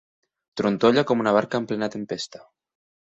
[0.61, 2.43] Trontolla com una barca en plena tempesta.